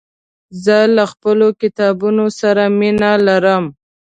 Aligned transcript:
زه 0.63 0.77
له 0.95 1.03
خپلو 1.11 1.47
کتابونو 1.61 2.25
سره 2.39 2.63
مينه 2.79 3.11
لرم. 3.27 3.63